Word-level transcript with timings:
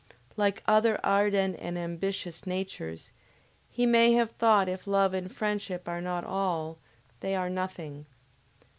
Like 0.35 0.63
other 0.65 0.99
ardent 1.03 1.57
and 1.59 1.77
ambitions 1.77 2.47
natures, 2.47 3.11
he 3.69 3.85
may 3.85 4.13
have 4.13 4.31
thought 4.31 4.67
if 4.67 4.87
love 4.87 5.13
and 5.13 5.31
friendship 5.31 5.87
are 5.87 6.01
not 6.01 6.23
all 6.23 6.79
they 7.19 7.35
are 7.35 7.51
nothing! 7.51 8.07